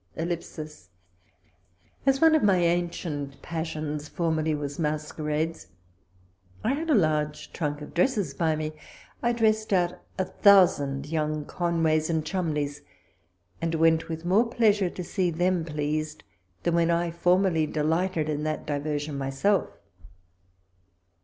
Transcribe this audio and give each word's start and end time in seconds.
••.•As 2.07 2.19
one 2.21 2.33
of 2.33 2.41
my 2.41 2.57
ancient 2.57 3.39
passions, 3.43 4.09
formerly 4.09 4.55
was 4.55 4.79
Masquerades, 4.79 5.67
I 6.63 6.73
had 6.73 6.89
a 6.89 6.95
large 6.95 7.53
trunk 7.53 7.83
of 7.83 7.93
dresses 7.93 8.33
by 8.33 8.55
me. 8.55 8.71
I 9.21 9.31
dressed 9.31 9.71
out 9.71 10.01
a 10.17 10.25
thousand 10.25 11.05
young 11.09 11.45
Conways 11.45 12.09
and 12.09 12.25
Cholmondeleys, 12.25 12.81
and 13.61 13.75
went 13.75 14.09
with 14.09 14.25
more 14.25 14.47
pleasure 14.49 14.89
to 14.89 15.03
see 15.03 15.29
them 15.29 15.63
pleased 15.63 16.23
than 16.63 16.73
when 16.73 16.89
I 16.89 17.11
for 17.11 17.37
merly 17.37 17.71
delighted 17.71 18.27
in 18.27 18.41
that 18.41 18.65
diversion 18.65 19.15
myself. 19.19 19.69